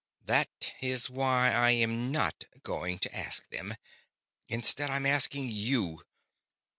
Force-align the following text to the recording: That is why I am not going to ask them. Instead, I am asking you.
That 0.23 0.73
is 0.81 1.11
why 1.11 1.51
I 1.51 1.69
am 1.73 2.11
not 2.11 2.45
going 2.63 2.97
to 2.97 3.15
ask 3.15 3.47
them. 3.51 3.75
Instead, 4.47 4.89
I 4.89 4.95
am 4.95 5.05
asking 5.05 5.49
you. 5.49 6.01